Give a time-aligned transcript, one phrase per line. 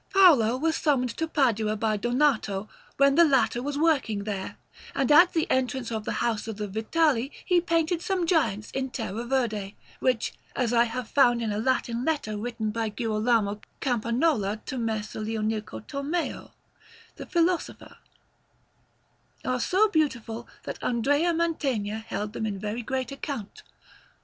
[0.09, 2.67] Paolo was summoned to Padua by Donato,
[2.97, 4.57] when the latter was working there,
[4.95, 8.89] and at the entrance of the house of the Vitali he painted some giants in
[8.89, 14.65] terra verde, which, as I have found in a Latin letter written by Girolamo Campagnola
[14.65, 16.53] to Messer Leonico Tomeo,
[17.17, 17.97] the philosopher,
[19.45, 23.61] are so beautiful that Andrea Mantegna held them in very great account.